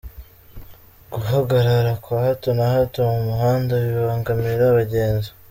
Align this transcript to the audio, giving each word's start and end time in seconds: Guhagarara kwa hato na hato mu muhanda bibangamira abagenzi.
Guhagarara 1.11 1.91
kwa 2.01 2.17
hato 2.25 2.49
na 2.57 2.65
hato 2.73 2.99
mu 3.11 3.19
muhanda 3.27 3.73
bibangamira 3.83 4.63
abagenzi. 4.67 5.29